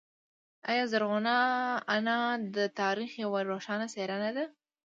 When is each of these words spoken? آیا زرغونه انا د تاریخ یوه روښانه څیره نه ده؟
آیا 0.69 0.83
زرغونه 0.91 1.35
انا 1.95 2.19
د 2.55 2.57
تاریخ 2.81 3.11
یوه 3.23 3.39
روښانه 3.51 3.85
څیره 3.93 4.17
نه 4.23 4.31
ده؟ 4.35 4.45